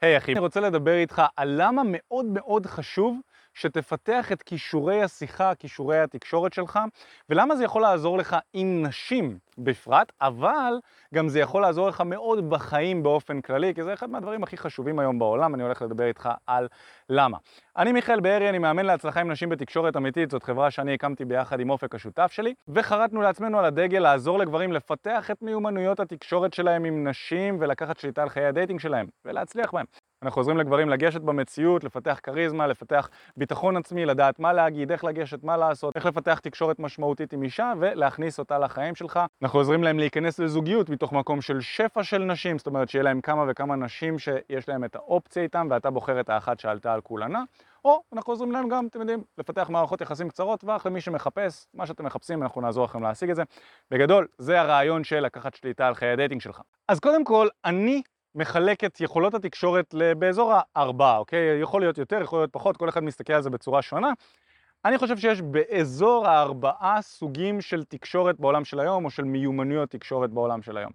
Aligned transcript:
היי 0.00 0.14
hey, 0.14 0.18
אחי, 0.18 0.32
אני 0.32 0.40
רוצה 0.40 0.60
לדבר 0.60 0.94
איתך 0.94 1.22
על 1.36 1.54
למה 1.62 1.82
מאוד 1.84 2.26
מאוד 2.26 2.66
חשוב 2.66 3.20
שתפתח 3.58 4.32
את 4.32 4.42
כישורי 4.42 5.02
השיחה, 5.02 5.54
כישורי 5.54 6.00
התקשורת 6.00 6.52
שלך, 6.52 6.78
ולמה 7.28 7.56
זה 7.56 7.64
יכול 7.64 7.82
לעזור 7.82 8.18
לך 8.18 8.36
עם 8.52 8.86
נשים 8.86 9.38
בפרט, 9.58 10.12
אבל 10.20 10.72
גם 11.14 11.28
זה 11.28 11.40
יכול 11.40 11.62
לעזור 11.62 11.88
לך 11.88 12.00
מאוד 12.00 12.50
בחיים 12.50 13.02
באופן 13.02 13.40
כללי, 13.40 13.74
כי 13.74 13.82
זה 13.82 13.92
אחד 13.92 14.10
מהדברים 14.10 14.42
הכי 14.42 14.56
חשובים 14.56 14.98
היום 14.98 15.18
בעולם, 15.18 15.54
אני 15.54 15.62
הולך 15.62 15.82
לדבר 15.82 16.04
איתך 16.04 16.28
על 16.46 16.68
למה. 17.08 17.38
אני 17.76 17.92
מיכאל 17.92 18.20
בארי, 18.20 18.48
אני 18.48 18.58
מאמן 18.58 18.86
להצלחה 18.86 19.20
עם 19.20 19.30
נשים 19.30 19.48
בתקשורת 19.48 19.96
אמיתית, 19.96 20.30
זאת 20.30 20.42
חברה 20.42 20.70
שאני 20.70 20.94
הקמתי 20.94 21.24
ביחד 21.24 21.60
עם 21.60 21.70
אופק 21.70 21.94
השותף 21.94 22.32
שלי, 22.32 22.54
וחרטנו 22.68 23.22
לעצמנו 23.22 23.58
על 23.58 23.64
הדגל 23.64 23.98
לעזור 23.98 24.38
לגברים 24.38 24.72
לפתח 24.72 25.30
את 25.30 25.42
מיומנויות 25.42 26.00
התקשורת 26.00 26.52
שלהם 26.52 26.84
עם 26.84 27.08
נשים 27.08 27.56
ולקחת 27.60 27.98
שליטה 27.98 28.22
על 28.22 28.28
חיי 28.28 28.46
ה 28.46 28.51
dating 28.51 28.80
שלהם, 28.80 29.06
ולהצליח 29.24 29.72
בהם. 29.74 29.86
אנחנו 30.22 30.40
עוזרים 30.40 30.58
לגברים 30.58 30.88
לגשת 30.88 31.20
במציאות, 31.20 31.84
לפתח 31.84 32.20
כריזמה, 32.22 32.66
לפתח 32.66 33.08
ביטחון 33.36 33.76
עצמי, 33.76 34.06
לדעת 34.06 34.38
מה 34.38 34.52
להגיד, 34.52 34.92
איך 34.92 35.04
לגשת, 35.04 35.44
מה 35.44 35.56
לעשות, 35.56 35.96
איך 35.96 36.06
לפתח 36.06 36.38
תקשורת 36.38 36.78
משמעותית 36.78 37.32
עם 37.32 37.42
אישה 37.42 37.72
ולהכניס 37.78 38.38
אותה 38.38 38.58
לחיים 38.58 38.94
שלך. 38.94 39.20
אנחנו 39.42 39.58
עוזרים 39.58 39.84
להם 39.84 39.98
להיכנס 39.98 40.38
לזוגיות 40.38 40.88
מתוך 40.88 41.12
מקום 41.12 41.40
של 41.40 41.60
שפע 41.60 42.02
של 42.02 42.18
נשים, 42.18 42.58
זאת 42.58 42.66
אומרת 42.66 42.88
שיהיה 42.88 43.02
להם 43.02 43.20
כמה 43.20 43.44
וכמה 43.48 43.76
נשים 43.76 44.18
שיש 44.18 44.68
להם 44.68 44.84
את 44.84 44.96
האופציה 44.96 45.42
איתם 45.42 45.66
ואתה 45.70 45.90
בוחר 45.90 46.20
את 46.20 46.30
האחת 46.30 46.60
שעלתה 46.60 46.92
על 46.92 47.00
כולנה. 47.00 47.42
או 47.84 48.02
אנחנו 48.12 48.32
עוזרים 48.32 48.52
להם 48.52 48.68
גם, 48.68 48.86
אתם 48.86 49.00
יודעים, 49.00 49.22
לפתח 49.38 49.70
מערכות 49.70 50.00
יחסים 50.00 50.28
קצרות 50.28 50.60
טווח 50.60 50.86
למי 50.86 51.00
שמחפש, 51.00 51.66
מה 51.74 51.86
שאתם 51.86 52.04
מחפשים 52.04 52.42
אנחנו 52.42 52.60
נעזור 52.60 52.84
לכם 52.84 53.02
להשיג 53.02 53.30
את 53.30 53.36
זה. 53.36 53.42
בגדול, 53.90 54.26
זה 54.38 54.60
הרעיון 54.60 55.04
של 55.04 55.20
לקחת 55.20 55.54
שליטה 55.54 55.86
על 55.86 55.94
חיי 55.94 56.10
ה 56.10 56.14
dating 56.14 56.40
שלך. 56.40 56.60
אז 56.88 57.00
קודם 57.00 57.24
כל, 57.24 57.48
אני 57.64 58.02
מחלק 58.38 58.84
את 58.84 59.00
יכולות 59.00 59.34
התקשורת 59.34 59.94
באזור 60.18 60.52
הארבעה, 60.54 61.18
אוקיי? 61.18 61.60
יכול 61.60 61.80
להיות 61.80 61.98
יותר, 61.98 62.18
יכול 62.22 62.38
להיות 62.38 62.52
פחות, 62.52 62.76
כל 62.76 62.88
אחד 62.88 63.04
מסתכל 63.04 63.32
על 63.32 63.42
זה 63.42 63.50
בצורה 63.50 63.82
שונה. 63.82 64.12
אני 64.84 64.98
חושב 64.98 65.18
שיש 65.18 65.42
באזור 65.42 66.26
הארבעה 66.26 67.02
סוגים 67.02 67.60
של 67.60 67.84
תקשורת 67.84 68.40
בעולם 68.40 68.64
של 68.64 68.80
היום, 68.80 69.04
או 69.04 69.10
של 69.10 69.24
מיומנויות 69.24 69.90
תקשורת 69.90 70.30
בעולם 70.30 70.62
של 70.62 70.76
היום. 70.76 70.92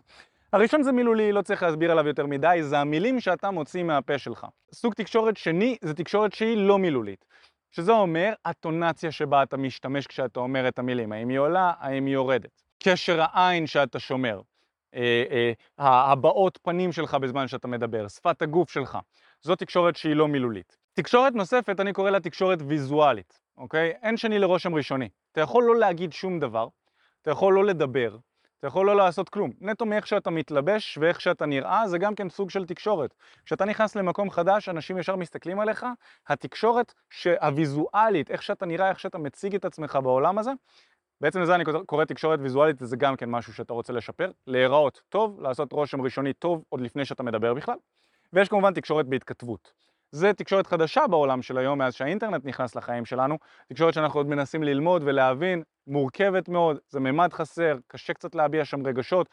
הראשון 0.54 0.84
זה 0.84 0.92
מילולי, 0.92 1.32
לא 1.32 1.42
צריך 1.42 1.64
להסביר 1.64 1.92
עליו 1.92 2.08
יותר 2.08 2.26
מדי, 2.26 2.60
זה 2.62 2.80
המילים 2.80 3.20
שאתה 3.20 3.52
מוציא 3.52 3.84
מהפה 3.84 4.18
שלך. 4.18 4.48
סוג 4.74 4.94
תקשורת 4.94 5.38
שני 5.38 5.78
זה 5.82 5.94
תקשורת 5.94 6.34
שהיא 6.34 6.58
לא 6.58 6.80
מילולית. 6.80 7.26
שזה 7.72 7.92
אומר 7.92 8.34
הטונציה 8.46 9.12
שבה 9.12 9.44
אתה 9.44 9.58
משתמש 9.58 10.08
כשאתה 10.08 10.40
אומר 10.40 10.68
את 10.68 10.80
המילים, 10.80 11.12
האם 11.12 11.30
היא 11.30 11.40
עולה, 11.40 11.74
האם 11.80 12.06
היא 12.06 12.14
יורדת. 12.14 12.62
קשר 12.84 13.22
העין 13.22 13.68
שאתה 13.68 14.00
שומר, 14.00 14.42
הבעות 15.78 16.60
פנים 16.64 16.92
שלך 16.92 17.16
בזמן 17.16 17.48
שאתה 17.48 17.68
מדבר, 17.68 18.08
שפת 18.08 18.42
הגוף 18.42 18.70
שלך. 18.72 18.98
זו 19.42 19.56
תקשורת 19.56 19.96
שהיא 19.96 20.16
לא 20.16 20.28
מילולית. 20.28 20.78
תקשורת 20.94 21.34
נוספת, 21.34 21.80
אני 21.80 21.94
קורא 21.94 22.10
לה 22.10 22.20
תקשורת 22.20 22.60
ויזואלית, 22.68 23.40
אוקיי? 23.58 23.94
אין 24.02 24.18
שני 24.18 24.40
לרושם 24.40 24.76
ראשוני. 24.76 25.10
אתה 25.32 25.42
יכול 25.42 25.64
לא 25.64 25.76
להגיד 25.76 26.14
שום 26.14 26.40
דבר, 26.40 26.68
אתה 27.22 27.32
יכול 27.32 27.54
לא 27.54 27.66
לדבר, 27.66 28.18
אתה 28.60 28.68
יכול 28.68 28.86
לא 28.86 28.96
לעשות 28.96 29.30
כלום. 29.30 29.52
נטו 29.62 29.86
מאיך 29.86 30.08
שאתה 30.08 30.30
מתלבש 30.30 30.98
ואיך 31.02 31.22
שאתה 31.22 31.46
נראה, 31.46 31.88
זה 31.88 31.98
גם 31.98 32.16
כן 32.16 32.30
סוג 32.30 32.50
של 32.50 32.66
תקשורת. 32.66 33.14
כשאתה 33.46 33.66
נכנס 33.66 33.96
למקום 33.96 34.30
חדש, 34.30 34.70
אנשים 34.70 34.98
ישר 34.98 35.16
מסתכלים 35.16 35.60
עליך, 35.60 35.86
התקשורת 36.28 36.94
הוויזואלית, 37.42 38.32
איך 38.32 38.44
שאתה 38.44 38.66
נראה, 38.66 38.90
איך 38.90 39.00
שאתה 39.00 39.18
מציג 39.18 39.56
את 39.56 39.66
עצמך 39.66 40.00
בעולם 40.04 40.38
הזה, 40.38 40.52
בעצם 41.24 41.42
לזה 41.42 41.56
אני 41.56 41.64
קורא 41.86 42.06
תקשורת 42.06 42.40
ויזואלית, 42.42 42.76
זה 42.80 42.98
גם 42.98 43.16
כן 43.16 43.30
משהו 43.30 43.54
שאתה 43.54 43.74
רוצה 43.74 43.94
לשפר, 43.94 44.32
להיראות 44.48 45.02
טוב, 45.10 45.42
לעשות 45.42 45.74
רושם 45.74 46.02
ראשוני 46.02 46.34
טוב 46.34 46.64
עוד 46.70 46.82
לפני 46.82 47.06
שאתה 47.06 47.24
מדבר 47.24 47.54
בכלל, 47.54 47.76
ויש 48.34 48.50
כמובן 48.50 48.74
תקשורת 48.74 49.06
בהתכתבות. 49.06 49.74
זה 50.12 50.34
תקשורת 50.34 50.68
חדשה 50.68 51.08
בעולם 51.08 51.42
של 51.42 51.58
היום, 51.58 51.80
מאז 51.80 51.94
שהאינטרנט 51.94 52.46
נכנס 52.46 52.76
לחיים 52.76 53.06
שלנו, 53.06 53.38
תקשורת 53.70 53.94
שאנחנו 53.94 54.20
עוד 54.20 54.28
מנסים 54.28 54.64
ללמוד 54.64 55.02
ולהבין, 55.06 55.64
מורכבת 55.88 56.50
מאוד, 56.50 56.78
זה 56.90 57.00
ממד 57.00 57.34
חסר, 57.34 57.78
קשה 57.88 58.14
קצת 58.14 58.36
להביע 58.36 58.66
שם 58.66 58.88
רגשות, 58.88 59.30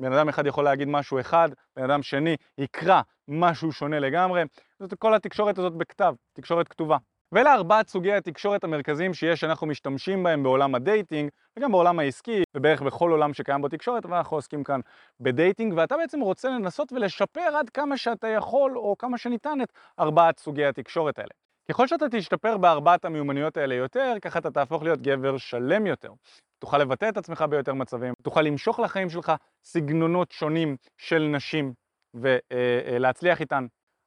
בן 0.00 0.12
אדם 0.12 0.28
אחד 0.28 0.46
יכול 0.46 0.64
להגיד 0.64 0.88
משהו 0.88 1.20
אחד, 1.20 1.48
בן 1.76 1.84
אדם 1.84 2.02
שני 2.02 2.36
יקרא 2.58 3.00
משהו 3.28 3.72
שונה 3.72 3.98
לגמרי, 3.98 4.42
זאת 4.80 4.94
כל 4.94 5.14
התקשורת 5.14 5.58
הזאת 5.58 5.72
בכתב, 5.72 6.14
תקשורת 6.32 6.68
כתובה. 6.68 6.96
ואלה 7.34 7.54
ארבעת 7.54 7.88
סוגי 7.88 8.12
התקשורת 8.12 8.64
המרכזיים 8.64 9.14
שיש 9.14 9.40
שאנחנו 9.40 9.66
משתמשים 9.66 10.22
בהם 10.22 10.42
בעולם 10.42 10.74
ה 10.74 10.82
dating 10.82 11.30
וגם 11.58 11.72
בעולם 11.72 11.98
העסקי 11.98 12.42
ובערך 12.56 12.82
בכל 12.82 13.10
עולם 13.10 13.34
שקיים 13.34 13.62
בו 13.62 13.68
תקשורת 13.68 14.04
אבל 14.04 14.16
אנחנו 14.16 14.36
עוסקים 14.36 14.64
כאן 14.64 14.80
ב 15.20 15.28
dating 15.28 15.74
ואתה 15.76 15.96
בעצם 15.96 16.20
רוצה 16.20 16.48
לנסות 16.48 16.92
ולשפר 16.92 17.56
עד 17.56 17.70
כמה 17.70 17.96
שאתה 17.96 18.28
יכול 18.28 18.78
או 18.78 18.94
כמה 18.98 19.18
שניתן 19.18 19.58
את 19.62 19.72
ארבעת 19.98 20.38
סוגי 20.38 20.64
התקשורת 20.64 21.18
האלה. 21.18 21.30
ככל 21.70 21.86
שאתה 21.86 22.06
תשתפר 22.10 22.56
בארבעת 22.56 23.04
המיומנויות 23.04 23.56
האלה 23.56 23.74
יותר, 23.74 24.14
ככה 24.22 24.38
אתה 24.38 24.50
תהפוך 24.50 24.82
להיות 24.82 25.02
גבר 25.02 25.36
שלם 25.36 25.86
יותר. 25.86 26.12
תוכל 26.58 26.78
לבטא 26.78 27.08
את 27.08 27.16
עצמך 27.16 27.44
ביותר 27.50 27.74
מצבים, 27.74 28.14
תוכל 28.22 28.42
למשוך 28.42 28.80
לחיים 28.80 29.10
שלך 29.10 29.32
סגנונות 29.64 30.32
שונים 30.32 30.76
של 30.98 31.22
נשים 31.22 31.72
ולהצליח 32.14 33.40
איתן 33.40 33.66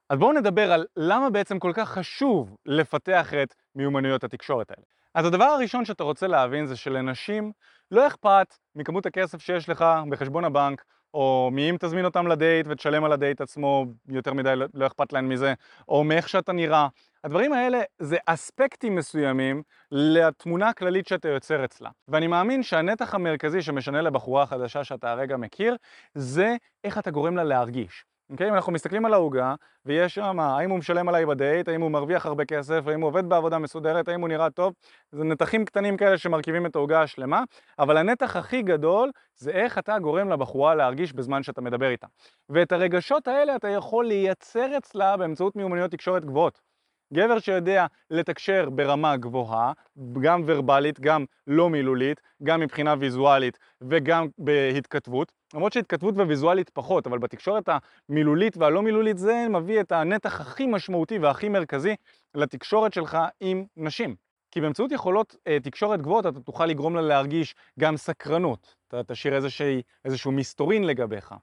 אז 0.09 0.19
בואו 0.19 0.34
נדבר 0.34 0.72
על 0.72 0.85
למה 0.97 1.29
בעצם 1.29 1.59
כל 1.59 1.72
כך 1.75 1.90
חשוב 1.90 2.56
לפתח 2.66 3.34
את 3.34 3.56
מיומנויות 3.75 4.23
התקשורת 4.23 4.72
האלה. 4.72 4.85
אז 5.16 5.25
הדבר 5.25 5.44
הראשון 5.44 5.85
שאתה 5.85 6.03
רוצה 6.03 6.28
להבין 6.28 6.66
זה 6.66 6.75
שלנשים 6.75 7.51
לא 7.91 8.07
אכפת 8.07 8.57
מכמות 8.75 9.06
הכסף 9.06 9.41
שיש 9.41 9.69
לך 9.69 9.85
בחשבון 10.09 10.46
הבנק, 10.46 10.84
או 11.13 11.50
מאם 11.53 11.75
תזמין 11.79 12.06
אותם 12.06 12.28
לדייט 12.28 12.66
ותשלם 12.69 13.03
על 13.03 13.12
הדייט 13.12 13.41
עצמו, 13.41 13.85
יותר 14.09 14.34
מדי 14.34 14.56
לא, 14.56 14.66
לא 14.73 14.88
אכפת 14.88 15.13
להן 15.13 15.28
מזה, 15.28 15.53
או 15.90 16.03
מאיך 16.03 16.29
שאתה 16.29 16.53
נראה. 16.53 16.88
הדברים 17.23 17.53
האלה 17.53 17.81
זה 18.00 18.17
אספקטים 18.25 18.96
מסוימים 18.96 19.63
לתמונה 19.91 20.69
הכללית 20.69 21.07
שאתה 21.07 21.29
יוצר 21.29 21.66
אצלה. 21.66 21.90
ואני 22.07 22.28
מאמין 22.28 22.63
שהנתח 22.63 23.16
המרכזי 23.16 23.62
שמשנה 23.62 24.01
לבחורה 24.01 24.44
החדשה 24.44 24.84
שאתה 24.84 25.12
הרגע 25.12 25.38
מכיר, 25.38 25.75
זה 26.16 26.56
איך 26.84 26.97
אתה 26.97 27.12
גורם 27.12 27.38
לה 27.38 27.44
להרגיש. 27.44 28.06
אוקיי? 28.30 28.50
אם 28.50 28.54
אנחנו 28.54 28.72
מסתכלים 28.72 29.06
על 29.06 29.14
העוגה, 29.14 29.56
ויש 29.86 30.16
שם 30.16 30.40
האם 30.40 30.70
הוא 30.70 30.80
משלם 30.80 31.10
עליי 31.10 31.26
בדייט, 31.26 31.68
האם 31.68 31.82
הוא 31.82 31.92
מרוויח 31.92 32.26
הרבה 32.26 32.46
כסף, 32.46 32.88
האם 32.88 33.02
הוא 33.02 33.08
עובד 33.08 33.30
בעבודה 33.30 33.58
מסודרת, 33.58 34.08
האם 34.08 34.22
הוא 34.22 34.30
נראה 34.30 34.50
טוב, 34.50 34.74
זה 35.12 35.24
נתחים 35.24 35.66
קטנים 35.66 35.98
כאלה 35.98 36.18
שמרכיבים 36.18 36.66
את 36.66 36.76
העוגה 36.76 37.02
השלמה, 37.02 37.44
אבל 37.80 37.98
הנתח 37.98 38.36
הכי 38.36 38.62
גדול 38.62 39.12
זה 39.36 39.52
איך 39.52 39.78
אתה 39.78 40.00
גורם 40.00 40.30
לבחורה 40.30 40.76
להרגיש 40.76 41.14
בזמן 41.14 41.44
שאתה 41.44 41.62
מדבר 41.62 41.90
איתה. 41.90 42.08
ואת 42.50 42.72
הרגשות 42.72 43.28
האלה 43.28 43.56
אתה 43.56 43.68
יכול 43.70 44.08
לייצר 44.08 44.78
אצלה 44.78 45.18
באמצעות 45.18 45.56
מיומנויות 45.56 45.92
תקשורת 45.92 46.26
גבוהות. 46.26 46.66
גבר 47.13 47.40
שיודע 47.40 47.85
לתקשר 48.12 48.69
ברמה 48.69 49.18
גבוהה, 49.18 49.73
גם 50.22 50.44
ורבלית, 50.45 51.00
גם 51.00 51.25
לא 51.47 51.69
מילולית, 51.69 52.22
גם 52.44 52.59
מבחינה 52.59 52.95
ויזואלית 53.00 53.59
וגם 53.81 54.28
בהתכתבות, 54.38 55.31
למרות 55.53 55.73
שהתכתבות 55.73 56.16
וויזואלית 56.16 56.69
פחות, 56.69 57.07
אבל 57.07 57.17
בתקשורת 57.17 57.69
המילולית 58.09 58.57
והלא 58.57 58.81
מילולית 58.81 59.17
זה 59.17 59.46
מביא 59.50 59.81
את 59.81 59.91
הנתח 59.91 60.41
הכי 60.41 60.66
משמעותי 60.66 61.17
והכי 61.17 61.50
מרכזי 61.50 61.96
לתקשורת 62.35 62.94
שלך 62.94 63.17
עם 63.40 63.66
נשים. 63.78 64.16
כי 64.51 64.62
באמצעות 64.62 64.91
יכולות 64.91 65.35
אה, 65.47 65.57
תקשורת 65.59 66.01
גבוהות 66.01 66.25
אתה 66.25 66.40
תוכל 66.40 66.66
לגרום 66.66 66.96
לה 66.96 67.01
להרגיש 67.01 67.56
גם 67.79 67.97
סקרנות, 67.97 68.75
אתה 68.88 69.03
תשאיר 69.03 69.35
איזושהי, 69.35 69.81
איזשהו 70.06 70.31
מסתורין 70.31 70.84
לגביך, 70.84 71.34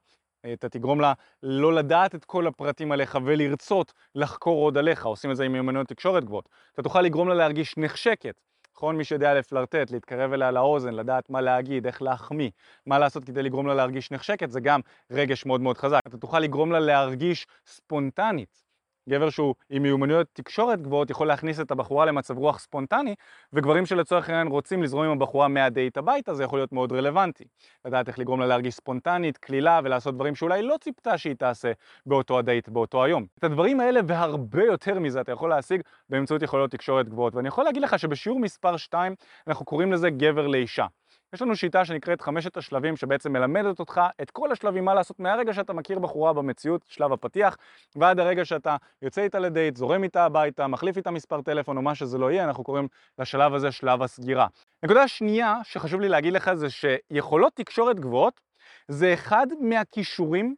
אתה 0.52 0.68
תגרום 0.68 1.00
לה 1.00 1.12
לא 1.42 1.74
לדעת 1.74 2.14
את 2.14 2.24
כל 2.24 2.46
הפרטים 2.46 2.92
עליך 2.92 3.18
ולרצות 3.24 3.92
לחקור 4.14 4.64
עוד 4.64 4.78
עליך, 4.78 5.06
עושים 5.06 5.30
את 5.30 5.36
זה 5.36 5.44
עם 5.44 5.52
מיומנויות 5.52 5.88
תקשורת 5.88 6.24
גבוהות. 6.24 6.48
אתה 6.74 6.82
תוכל 6.82 7.00
לגרום 7.02 7.28
לה 7.28 7.34
להרגיש 7.34 7.74
נחשקת. 7.76 8.34
נכון? 8.76 8.96
מי 8.96 9.04
שיודע 9.04 9.34
לפלרטט, 9.34 9.90
להתקרב 9.90 10.32
אליה 10.32 10.50
לאוזן, 10.50 10.94
לדעת 10.94 11.30
מה 11.30 11.40
להגיד, 11.40 11.86
איך 11.86 12.02
להחמיא, 12.02 12.50
מה 12.86 12.98
לעשות 12.98 13.24
כדי 13.24 13.42
לגרום 13.42 13.66
לה 13.66 13.74
להרגיש 13.74 14.10
נחשקת, 14.10 14.50
זה 14.50 14.60
גם 14.60 14.80
רגש 15.10 15.46
מאוד 15.46 15.60
מאוד 15.60 15.78
חזק. 15.78 16.00
אתה 16.06 16.16
תוכל 16.16 16.40
לגרום 16.40 16.72
לה 16.72 16.80
להרגיש 16.80 17.46
ספונטנית. 17.66 18.63
גבר 19.08 19.30
שהוא 19.30 19.54
עם 19.70 19.82
מיומנויות 19.82 20.26
תקשורת 20.32 20.82
גבוהות 20.82 21.10
יכול 21.10 21.26
להכניס 21.26 21.60
את 21.60 21.70
הבחורה 21.70 22.04
למצב 22.04 22.38
רוח 22.38 22.58
ספונטני 22.58 23.14
וגברים 23.52 23.86
שלצורך 23.86 24.28
העניין 24.28 24.46
רוצים 24.46 24.82
לזרום 24.82 25.04
עם 25.04 25.10
הבחורה 25.10 25.48
מהדייט 25.48 25.96
הביתה 25.96 26.34
זה 26.34 26.44
יכול 26.44 26.58
להיות 26.58 26.72
מאוד 26.72 26.92
רלוונטי. 26.92 27.44
לדעת 27.84 28.08
איך 28.08 28.18
לגרום 28.18 28.40
לה 28.40 28.46
להרגיש 28.46 28.74
ספונטנית, 28.74 29.38
קלילה 29.38 29.80
ולעשות 29.84 30.14
דברים 30.14 30.34
שאולי 30.34 30.62
לא 30.62 30.76
ציפתה 30.80 31.18
שהיא 31.18 31.34
תעשה 31.34 31.72
באותו 32.06 32.38
הדייט 32.38 32.68
באותו 32.68 33.04
היום. 33.04 33.26
את 33.38 33.44
הדברים 33.44 33.80
האלה 33.80 34.00
והרבה 34.06 34.64
יותר 34.64 34.98
מזה 34.98 35.20
אתה 35.20 35.32
יכול 35.32 35.50
להשיג 35.50 35.80
באמצעות 36.08 36.42
יכולות 36.42 36.70
תקשורת 36.70 37.08
גבוהות 37.08 37.34
ואני 37.34 37.48
יכול 37.48 37.64
להגיד 37.64 37.82
לך 37.82 37.98
שבשיעור 37.98 38.40
מספר 38.40 38.76
2 38.76 39.14
אנחנו 39.46 39.64
קוראים 39.64 39.92
לזה 39.92 40.10
גבר 40.10 40.46
לאישה. 40.46 40.86
יש 41.34 41.42
לנו 41.42 41.56
שיטה 41.56 41.84
שנקראת 41.84 42.20
חמשת 42.20 42.56
השלבים 42.56 42.96
שבעצם 42.96 43.32
מלמדת 43.32 43.80
אותך 43.80 44.00
את 44.22 44.30
כל 44.30 44.52
השלבים 44.52 44.84
מה 44.84 44.94
לעשות 44.94 45.20
מהרגע 45.20 45.54
שאתה 45.54 45.72
מכיר 45.72 45.98
בחורה 45.98 46.32
במציאות, 46.32 46.84
שלב 46.88 47.12
הפתיח, 47.12 47.56
ועד 47.96 48.20
הרגע 48.20 48.44
שאתה 48.44 48.76
יוצא 49.02 49.22
איתה 49.22 49.38
לדייט, 49.38 49.76
זורם 49.76 50.04
איתה 50.04 50.24
הביתה, 50.24 50.66
מחליף 50.66 50.96
איתה 50.96 51.10
מספר 51.10 51.42
טלפון 51.42 51.76
או 51.76 51.82
מה 51.82 51.94
שזה 51.94 52.18
לא 52.18 52.30
יהיה, 52.30 52.44
אנחנו 52.44 52.64
קוראים 52.64 52.88
לשלב 53.18 53.54
הזה 53.54 53.72
שלב 53.72 54.02
הסגירה. 54.02 54.46
נקודה 54.82 55.08
שנייה 55.08 55.60
שחשוב 55.64 56.00
לי 56.00 56.08
להגיד 56.08 56.32
לך 56.32 56.54
זה 56.54 56.66
שיכולות 56.70 57.52
תקשורת 57.54 58.00
גבוהות 58.00 58.40
זה 58.88 59.14
אחד 59.14 59.46
מהכישורים 59.60 60.54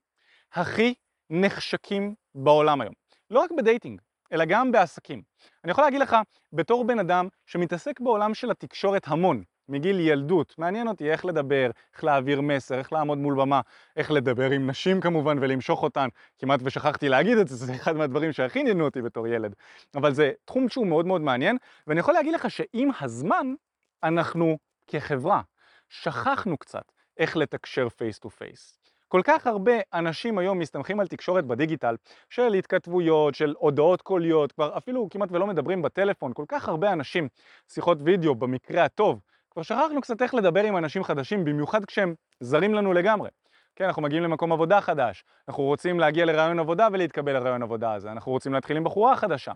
הכי 0.53 0.95
נחשקים 1.31 2.15
בעולם 2.35 2.81
היום. 2.81 2.95
לא 3.31 3.41
רק 3.41 3.51
בדייטינג, 3.59 4.01
אלא 4.33 4.45
גם 4.45 4.73
בעסקים. 4.73 5.23
אני 5.65 5.73
יכול 5.73 5.85
להגיד 5.85 6.01
לך, 6.01 6.17
בתור 6.53 6.85
בן 6.85 6.99
אדם 6.99 7.29
שמתעסק 7.47 8.01
בעולם 8.01 8.35
של 8.35 8.51
התקשורת 8.51 9.03
המון, 9.07 9.43
מגיל 9.69 10.01
ילדות, 10.01 10.55
מעניין 10.59 10.89
אותי 10.89 11.11
איך 11.11 11.25
לדבר, 11.25 11.71
איך 11.95 12.05
להעביר 12.05 12.41
מסר, 12.41 12.79
איך 12.79 12.93
לעמוד 12.93 13.19
מול 13.19 13.35
במה, 13.35 13.61
איך 13.97 14.11
לדבר 14.11 14.51
עם 14.51 14.71
נשים 14.71 15.01
כמובן 15.01 15.39
ולמשוך 15.41 15.83
אותן, 15.83 16.09
כמעט 16.39 16.61
ושכחתי 16.63 17.09
להגיד 17.09 17.39
את 17.39 17.49
זה, 17.49 17.57
זה 17.57 17.75
אחד 17.75 17.97
מהדברים 17.97 18.33
שהכי 18.33 18.61
עניינו 18.61 18.85
אותי 18.85 19.03
בתור 19.03 19.27
ילד, 19.27 19.55
אבל 19.95 20.15
זה 20.15 20.33
תחום 20.45 20.69
שהוא 20.69 20.87
מאוד 20.87 21.07
מאוד 21.07 21.21
מעניין, 21.21 21.57
ואני 21.87 22.01
יכול 22.01 22.15
להגיד 22.15 22.35
לך 22.35 22.51
שעם 22.51 22.89
הזמן, 23.01 23.55
אנחנו 24.03 24.59
כחברה 24.87 25.43
שכחנו 25.89 26.59
קצת 26.59 26.93
איך 27.19 27.37
לתקשר 27.37 27.89
face 27.89 28.19
to 28.19 28.31
face. 28.31 28.79
כל 29.09 29.21
כך 29.25 29.47
הרבה 29.47 29.73
אנשים 29.95 30.39
היום 30.39 30.59
מסתמכים 30.59 31.01
על 31.01 31.07
תקשורת 31.07 31.45
בדיגיטל 31.45 31.95
של 32.31 32.55
התכתבויות, 32.55 33.35
של 33.35 33.55
הודעות 33.59 34.03
קוליות, 34.03 34.53
כבר 34.53 34.79
אפילו 34.79 35.09
כמעט 35.11 35.29
ולא 35.33 35.47
מדברים 35.47 35.83
בטלפון, 35.83 36.33
כל 36.35 36.45
כך 36.49 36.69
הרבה 36.69 36.93
אנשים, 36.93 37.29
שיחות 37.69 37.99
וידאו 38.05 38.35
במקרה 38.35 38.85
הטוב, 38.85 39.21
כבר 39.57 39.63
שכחנו 39.63 40.01
קצת 40.01 40.23
איך 40.23 40.35
לדבר 40.35 40.65
עם 40.65 40.77
אנשים 40.77 41.05
חדשים, 41.05 41.45
במיוחד 41.45 41.85
כשהם 41.85 42.15
זרים 42.41 42.75
לנו 42.75 42.93
לגמרי. 42.93 43.29
כן, 43.77 43.85
אנחנו 43.85 44.03
מגיעים 44.03 44.23
למקום 44.23 44.53
עבודה 44.53 44.81
חדש, 44.81 45.25
אנחנו 45.49 45.63
רוצים 45.63 46.01
להגיע 46.01 46.25
לרעיון 46.25 46.59
עבודה 46.59 46.89
ולהתקבל 46.93 47.33
לרעיון 47.33 47.63
עבודה 47.63 47.95
הזה, 47.95 48.13
אנחנו 48.13 48.33
רוצים 48.33 48.53
להתחיל 48.53 48.77
עם 48.77 48.85
בחורה 48.85 49.17
חדשה. 49.17 49.53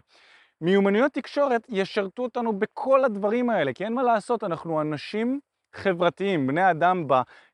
מיומנויות 0.61 1.12
תקשורת 1.12 1.67
ישרתו 1.69 2.23
אותנו 2.23 2.58
בכל 2.58 3.05
הדברים 3.05 3.50
האלה, 3.50 3.73
כי 3.73 3.85
אין 3.85 3.94
מה 3.94 4.02
לעשות, 4.02 4.44
אנחנו 4.44 4.81
אנשים 4.81 5.41
חברתיים, 5.75 6.47
בני 6.47 6.70
אדם 6.70 7.06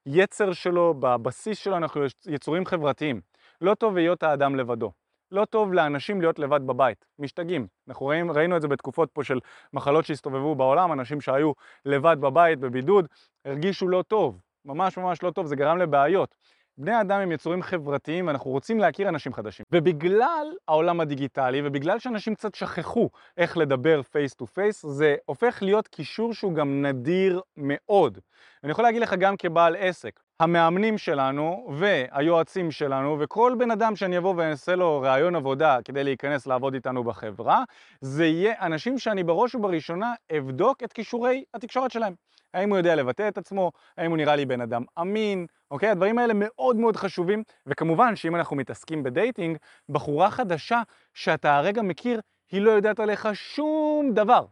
ביצר 0.07 0.53
שלו, 0.53 0.95
בבסיס 1.01 1.59
שלו, 1.59 1.77
אנחנו 1.77 2.01
יצורים 2.27 2.67
חברתיים. 2.67 3.21
לא 3.61 3.75
טוב 3.75 3.97
להיות 3.97 4.23
האדם 4.23 4.57
לבדו. 4.57 4.93
לא 5.31 5.45
טוב 5.45 5.73
לאנשים 5.73 6.21
להיות 6.21 6.39
לבד 6.39 6.61
בבית, 6.67 7.05
משתגעים. 7.19 7.67
אנחנו 7.89 8.07
ראינו, 8.07 8.33
ראינו 8.33 8.57
את 8.57 8.63
זה 8.63 8.69
בתקופות 8.69 9.11
פה 9.13 9.25
של 9.25 9.39
מחלות 9.73 10.05
שהסתובבו 10.05 10.55
בעולם, 10.55 10.93
אנשים 10.93 11.21
שהיו 11.21 11.53
לבד 11.85 12.17
בבית, 12.21 12.59
בבידוד, 12.59 13.07
הרגישו 13.45 13.89
לא 13.89 14.03
טוב, 14.09 14.41
ממש 14.65 14.99
ממש 14.99 15.23
לא 15.23 15.31
טוב, 15.31 15.47
זה 15.47 15.57
גרם 15.57 15.79
לבעיות. 15.79 16.35
בני 16.79 17.01
אדם 17.01 17.21
הם 17.21 17.33
יצורים 17.33 17.63
חברתיים 17.63 18.27
ואנחנו 18.27 18.51
רוצים 18.51 18.79
להכיר 18.79 19.09
אנשים 19.09 19.33
חדשים. 19.33 19.67
ובגלל 19.73 20.47
העולם 20.69 21.01
הדיגיטלי 21.01 21.63
ובגלל 21.65 21.99
שאנשים 21.99 22.35
קצת 22.35 22.55
שכחו 22.55 23.11
איך 23.37 23.57
לדבר 23.57 24.03
face 24.03 24.35
to 24.35 24.47
face, 24.47 24.87
זה 24.87 25.17
הופך 25.25 25.59
להיות 25.63 25.89
כישור 25.89 26.35
שהוא 26.35 26.55
גם 26.55 26.87
נדיר 26.87 27.41
מאוד. 27.57 28.19
אני 28.65 28.73
יכול 28.73 28.85
להגיד 28.85 29.03
לך 29.03 29.15
גם 29.19 29.37
כבעל 29.37 29.77
עסק, 29.79 30.21
המאמנים 30.41 30.99
שלנו 30.99 31.69
והיועצים 31.73 32.71
שלנו 32.71 33.17
וכל 33.21 33.55
בן 33.59 33.71
אדם 33.71 33.97
שאני 33.97 34.19
אבוא 34.19 34.35
ואעשה 34.37 34.75
לו 34.75 35.01
ראיון 35.01 35.37
עבודה 35.37 35.79
כדי 35.85 36.05
להיכנס 36.05 36.47
לעבוד 36.47 36.75
איתנו 36.75 37.05
בחברה, 37.05 37.65
זה 38.01 38.27
יהיה 38.27 38.55
אנשים 38.61 38.99
שאני 38.99 39.25
בראש 39.25 39.55
ובראשונה 39.55 40.15
אבדוק 40.39 40.83
את 40.83 40.93
כישורי 40.93 41.45
התקשורת 41.55 41.91
שלהם. 41.91 42.15
האם 42.55 42.71
הוא 42.71 42.79
יודע 42.79 42.95
לבטא 42.95 43.29
את 43.29 43.39
עצמו, 43.39 43.73
האם 43.99 44.11
הוא 44.11 44.17
נראה 44.17 44.37
לי 44.37 44.47
בן 44.47 44.61
אדם 44.61 44.85
אמין, 45.01 45.47
אוקיי? 45.71 45.89
הדברים 45.89 46.19
האלה 46.19 46.33
מאוד 46.37 46.77
מאוד 46.77 46.97
חשובים, 46.97 47.43
וכמובן 47.67 48.17
שאם 48.17 48.37
אנחנו 48.37 48.57
מתעסקים 48.57 49.03
בדייטינג, 49.03 49.57
בחורה 49.89 50.31
חדשה 50.31 50.83
שאתה 51.15 51.57
הרגע 51.57 51.83
מכיר, 51.83 52.21
היא 52.53 52.61
לא 52.61 52.71
יודעת 52.71 53.01
עליך 53.01 53.29
שום 53.33 54.11
דבר. 54.15 54.45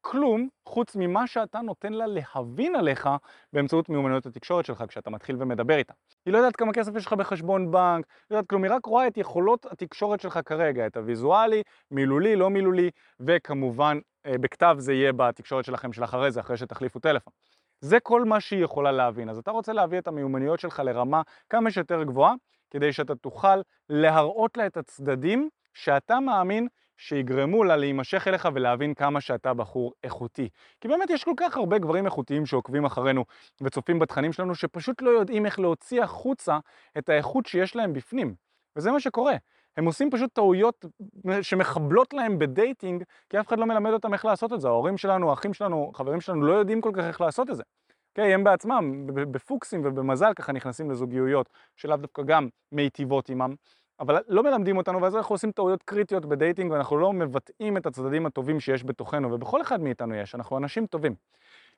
כלום 0.00 0.48
חוץ 0.66 0.96
ממה 0.96 1.26
שאתה 1.26 1.60
נותן 1.60 1.92
לה 1.92 2.04
להבין 2.06 2.76
עליך 2.76 3.08
באמצעות 3.52 3.88
מיומנויות 3.88 4.26
התקשורת 4.26 4.64
שלך 4.64 4.84
כשאתה 4.88 5.10
מתחיל 5.10 5.36
ומדבר 5.38 5.76
איתה. 5.76 5.92
היא 6.26 6.32
לא 6.32 6.38
יודעת 6.38 6.56
כמה 6.56 6.72
כסף 6.72 6.96
יש 6.96 7.06
לך 7.06 7.12
בחשבון 7.12 7.70
בנק, 7.70 8.06
היא 8.06 8.14
לא 8.30 8.36
יודעת 8.36 8.48
כלום, 8.48 8.64
היא 8.64 8.72
רק 8.72 8.86
רואה 8.86 9.06
את 9.06 9.16
יכולות 9.16 9.66
התקשורת 9.66 10.20
שלך 10.20 10.40
כרגע, 10.44 10.86
את 10.86 10.96
הוויזואלי, 10.96 11.62
מילולי, 11.90 12.36
לא 12.36 12.50
מילולי, 12.50 12.90
וכמובן 13.20 13.98
אה, 14.26 14.38
בכתב 14.38 14.76
זה 14.78 14.92
יהיה 14.92 15.12
בתקשורת 15.12 15.64
שלכם 15.64 15.92
של 15.92 16.04
אחרי 16.04 16.30
זה, 16.30 16.40
אחרי 16.40 16.56
שתחליפו 16.56 16.98
טלפון. 16.98 17.32
זה 17.80 18.00
כל 18.00 18.24
מה 18.24 18.40
שהיא 18.40 18.64
יכולה 18.64 18.92
להבין. 18.92 19.28
אז 19.28 19.38
אתה 19.38 19.50
רוצה 19.50 19.72
להביא 19.72 19.98
את 19.98 20.08
המיומנויות 20.08 20.60
שלך 20.60 20.82
לרמה 20.84 21.22
כמה 21.48 21.70
שיותר 21.70 22.02
גבוהה, 22.02 22.34
כדי 22.70 22.92
שאתה 22.92 23.14
תוכל 23.14 23.60
להראות 23.88 24.56
לה 24.56 24.66
את 24.66 24.76
הצדדים 24.76 25.48
שאתה 25.74 26.20
מאמין 26.20 26.68
שיגרמו 27.00 27.64
לה 27.64 27.76
להימשך 27.76 28.28
אליך 28.28 28.48
ולהבין 28.54 28.94
כמה 28.94 29.20
שאתה 29.20 29.54
בחור 29.54 29.92
איכותי. 30.04 30.48
כי 30.80 30.88
באמת 30.88 31.10
יש 31.10 31.24
כל 31.24 31.34
כך 31.36 31.56
הרבה 31.56 31.78
גברים 31.78 32.06
איכותיים 32.06 32.46
שעוקבים 32.46 32.84
אחרינו 32.84 33.24
וצופים 33.60 33.98
בתכנים 33.98 34.32
שלנו 34.32 34.54
שפשוט 34.54 35.02
לא 35.02 35.10
יודעים 35.10 35.46
איך 35.46 35.58
להוציא 35.58 36.02
החוצה 36.02 36.58
את 36.98 37.08
האיכות 37.08 37.46
שיש 37.46 37.76
להם 37.76 37.92
בפנים. 37.92 38.34
וזה 38.76 38.90
מה 38.90 39.00
שקורה. 39.00 39.34
הם 39.76 39.84
עושים 39.84 40.10
פשוט 40.10 40.30
טעויות 40.32 40.84
שמחבלות 41.42 42.12
להם 42.14 42.38
בדייטינג, 42.38 43.04
כי 43.28 43.40
אף 43.40 43.48
אחד 43.48 43.58
לא 43.58 43.66
מלמד 43.66 43.90
אותם 43.90 44.12
איך 44.12 44.24
לעשות 44.24 44.52
את 44.52 44.60
זה. 44.60 44.68
ההורים 44.68 44.98
שלנו, 44.98 45.30
האחים 45.30 45.54
שלנו, 45.54 45.92
חברים 45.94 46.20
שלנו 46.20 46.46
לא 46.46 46.52
יודעים 46.52 46.80
כל 46.80 46.90
כך 46.94 47.04
איך 47.04 47.20
לעשות 47.20 47.50
את 47.50 47.56
זה. 47.56 47.62
אוקיי, 48.10 48.34
הם 48.34 48.44
בעצמם, 48.44 49.06
בפוקסים 49.06 49.80
ובמזל 49.84 50.34
ככה 50.36 50.52
נכנסים 50.52 50.90
לזוגיות 50.90 51.48
שלאו 51.76 51.96
דווקא 51.96 52.22
גם 52.22 52.48
מיטיבות 52.72 53.28
עימם. 53.28 53.54
אבל 54.00 54.18
לא 54.28 54.42
מלמדים 54.42 54.76
אותנו, 54.76 55.02
ואז 55.02 55.16
אנחנו 55.16 55.34
עושים 55.34 55.52
טעויות 55.52 55.82
קריטיות 55.82 56.26
בדייטינג, 56.26 56.72
ואנחנו 56.72 56.98
לא 56.98 57.12
מבטאים 57.12 57.76
את 57.76 57.86
הצדדים 57.86 58.26
הטובים 58.26 58.60
שיש 58.60 58.84
בתוכנו, 58.84 59.32
ובכל 59.32 59.62
אחד 59.62 59.80
מאיתנו 59.80 60.14
יש, 60.14 60.34
אנחנו 60.34 60.58
אנשים 60.58 60.86
טובים. 60.86 61.14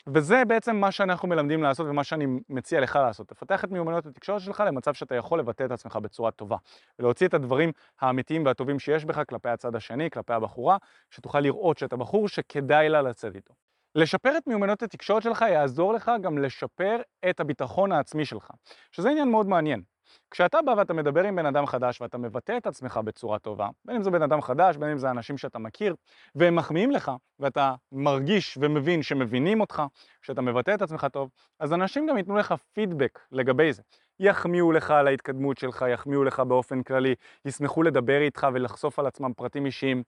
וזה 0.07 0.43
בעצם 0.45 0.77
מה 0.77 0.91
שאנחנו 0.91 1.29
מלמדים 1.29 1.63
לעשות 1.63 1.87
ומה 1.91 2.05
שאני 2.05 2.27
מציע 2.49 2.81
לך 2.81 2.97
לעשות. 2.97 3.29
תפתח 3.29 3.65
את 3.65 3.71
מיומנויות 3.71 4.07
התקשורת 4.07 4.41
שלך 4.41 4.63
למצב 4.67 4.95
שאתה 4.95 5.15
יכול 5.15 5.39
לבטא 5.39 5.65
את 5.65 5.71
עצמך 5.71 5.97
בצורה 5.97 6.31
טובה. 6.31 6.57
ולהוציא 6.99 7.27
את 7.27 7.35
הדברים 7.35 7.73
האמיתיים 8.01 8.45
והטובים 8.45 8.79
שיש 8.79 9.05
בך 9.05 9.23
כלפי 9.29 9.49
הצד 9.49 9.77
השני, 9.77 10.11
כלפי 10.11 10.33
הבחורה, 10.33 10.77
שתוכל 11.11 11.41
לראות 11.41 11.79
שאתה 11.79 11.97
בחור 11.97 12.29
שכדאי 12.29 12.89
לה 12.89 13.03
לצאת 13.03 13.37
איתו. 13.37 13.55
לשפר 13.95 14.37
את 14.37 14.47
מיומנויות 14.47 14.83
התקשורת 14.83 15.23
שלך 15.23 15.45
יעזור 15.49 15.93
לך 15.93 16.11
גם 16.23 16.39
לשפר 16.39 16.97
את 17.31 17.41
הביטחון 17.41 17.93
העצמי 17.93 18.25
שלך, 18.25 18.51
שזה 18.91 19.11
עניין 19.11 19.31
מאוד 19.31 19.47
מעניין. 19.47 19.83
כשאתה 20.31 20.63
בא 20.63 20.71
ואתה 20.71 20.95
מדבר 20.95 21.25
עם 21.25 21.37
בן 21.37 21.47
אדם 21.47 21.67
חדש 21.67 22.01
ואתה 22.01 22.19
מבטא 22.19 22.57
את 22.57 22.67
עצמך 22.67 23.01
בצורה 23.05 23.39
טובה, 23.39 23.69
בין 23.85 23.97
אם 23.97 24.03
זה 24.03 24.11
בן 24.11 24.23
אדם 24.23 24.43
חדש, 24.43 24.77
בין 24.77 24.89
אם 24.89 24.99
זה 24.99 25.11
אנשים 25.11 25.39
שאתה 25.39 25.59
מכיר, 25.59 25.95
והם 26.35 26.57
מחמיאים 26.57 26.91
לך, 26.91 27.13
ואתה 27.39 27.75
מרגיש 27.93 28.59
ומבין 28.61 29.03
שמבינים 29.03 29.61
אותך, 29.61 29.83
שאתה 30.23 30.41
מבטא 30.43 30.75
את 30.75 30.83
עצמך 30.83 31.07
טוב, 31.13 31.31
אז 31.61 31.73
אנשים 31.73 32.07
גם 32.07 32.19
ייתנו 32.19 32.37
לך 32.37 32.55
פידבק 32.73 33.19
לגבי 33.33 33.73
זה. 33.73 33.83
יחמיאו 34.21 34.73
לך 34.73 34.91
על 34.91 35.07
ההתקדמות 35.07 35.59
שלך, 35.59 35.85
יחמיאו 35.93 36.25
לך 36.25 36.41
באופן 36.41 36.83
כללי, 36.83 37.15
ישמחו 37.45 37.83
לדבר 37.83 38.21
איתך 38.21 38.47
ולחשוף 38.55 38.99
על 38.99 39.07
עצמם 39.07 39.33
פרטים 39.33 39.67
אישיים. 39.67 40.03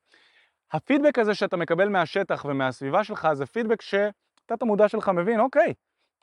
הפידבק 0.72 1.18
הזה 1.18 1.34
שאתה 1.34 1.56
מקבל 1.56 1.88
מהשטח 1.88 2.44
ומהסביבה 2.48 3.04
שלך 3.04 3.28
זה 3.32 3.46
פידבק 3.46 3.82
שתת 3.82 4.62
המודע 4.62 4.88
שלך 4.88 5.08
מבין, 5.08 5.40
אוקיי, 5.40 5.74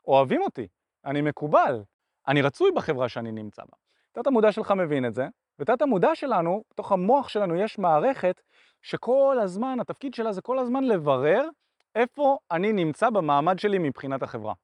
אוהבים 0.06 0.42
אותי, 0.42 0.66
אני 1.04 1.22
מקובל, 1.22 1.82
אני 2.28 2.42
רצוי 2.42 2.70
בחברה 2.74 3.08
שאני 3.08 3.32
נמצא 3.32 3.62
בה. 3.62 3.76
תת 4.12 4.26
המודע 4.26 4.52
שלך 4.52 4.70
מבין 4.70 5.06
את 5.06 5.14
זה, 5.14 5.26
ותת 5.58 5.82
המודע 5.82 6.14
שלנו, 6.14 6.62
בתוך 6.70 6.92
המוח 6.92 7.28
שלנו 7.28 7.56
יש 7.56 7.78
מערכת 7.78 8.40
שכל 8.82 9.38
הזמן, 9.42 9.80
התפקיד 9.80 10.14
שלה 10.14 10.32
זה 10.32 10.42
כל 10.42 10.58
הזמן 10.58 10.84
לברר 10.84 11.48
איפה 11.94 12.38
אני 12.50 12.72
נמצא 12.72 13.10
במעמד 13.10 13.58
שלי 13.58 13.78
מבחינת 13.78 14.22
החברה. 14.22 14.54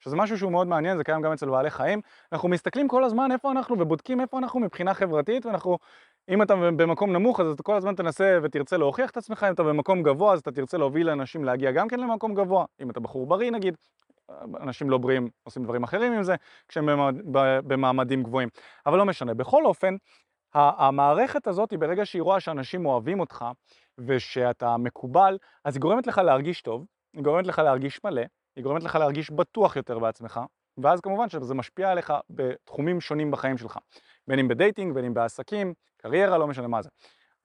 שזה 0.00 0.16
משהו 0.16 0.38
שהוא 0.38 0.52
מאוד 0.52 0.66
מעניין, 0.66 0.96
זה 0.96 1.04
קיים 1.04 1.22
גם 1.22 1.32
אצל 1.32 1.50
בעלי 1.50 1.70
חיים. 1.70 2.00
אנחנו 2.32 2.48
מסתכלים 2.48 2.88
כל 2.88 3.04
הזמן 3.04 3.32
איפה 3.32 3.50
אנחנו 3.50 3.78
ובודקים 3.78 4.20
איפה 4.20 4.38
אנחנו 4.38 4.60
מבחינה 4.60 4.94
חברתית, 4.94 5.46
ואנחנו, 5.46 5.78
אם 6.28 6.42
אתה 6.42 6.54
במקום 6.56 7.12
נמוך 7.12 7.40
אז 7.40 7.52
אתה 7.52 7.62
כל 7.62 7.76
הזמן 7.76 7.94
תנסה 7.94 8.38
ותרצה 8.42 8.76
להוכיח 8.76 9.10
את 9.10 9.16
עצמך, 9.16 9.46
אם 9.48 9.54
אתה 9.54 9.62
במקום 9.62 10.02
גבוה 10.02 10.32
אז 10.32 10.40
אתה 10.40 10.52
תרצה 10.52 10.78
להוביל 10.78 11.10
אנשים 11.10 11.44
להגיע 11.44 11.72
גם 11.72 11.88
כן 11.88 12.00
למקום 12.00 12.34
גבוה, 12.34 12.64
אם 12.80 12.90
אתה 12.90 13.00
בחור 13.00 13.26
בריא 13.26 13.50
נגיד, 13.50 13.76
אנשים 14.60 14.90
לא 14.90 14.98
בריאים 14.98 15.28
עושים 15.42 15.64
דברים 15.64 15.82
אחרים 15.82 16.12
עם 16.12 16.22
זה, 16.22 16.34
כשהם 16.68 16.88
במעמדים 17.66 18.22
גבוהים. 18.22 18.48
אבל 18.86 18.98
לא 18.98 19.04
משנה. 19.04 19.34
בכל 19.34 19.66
אופן, 19.66 19.96
המערכת 20.54 21.46
הזאת, 21.46 21.72
ברגע 21.72 22.06
שהיא 22.06 22.22
רואה 22.22 22.40
שאנשים 22.40 22.86
אוהבים 22.86 23.20
אותך 23.20 23.44
ושאתה 23.98 24.76
מקובל, 24.76 25.38
אז 25.64 25.76
היא 25.76 25.80
גורמת 25.80 26.06
לך 26.06 26.18
להרגיש 26.18 26.62
טוב, 26.62 26.84
היא 27.14 27.22
גורמת 27.22 27.46
לך 27.46 27.58
להרגיש 27.58 28.00
מלא, 28.04 28.22
היא 28.56 28.64
גורמת 28.64 28.82
לך 28.82 28.94
להרגיש 28.94 29.30
בטוח 29.30 29.76
יותר 29.76 29.98
בעצמך, 29.98 30.40
ואז 30.78 31.00
כמובן 31.00 31.28
שזה 31.28 31.54
משפיע 31.54 31.90
עליך 31.90 32.12
בתחומים 32.30 33.00
שונים 33.00 33.30
בחיים 33.30 33.58
שלך, 33.58 33.78
בין 34.28 34.38
אם 34.38 34.48
ב 34.48 34.54
dating, 34.54 34.94
בין 34.94 35.04
אם 35.04 35.14
בעסקים, 35.14 35.74
קריירה, 35.96 36.38
לא 36.38 36.46
משנה 36.46 36.68
מה 36.68 36.82
זה. 36.82 36.88